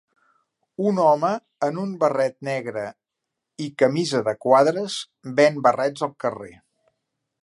[0.91, 1.29] Un home
[1.67, 2.85] en un barret negre
[3.67, 4.97] i camisa de quadres
[5.41, 6.53] ven barrets al carrer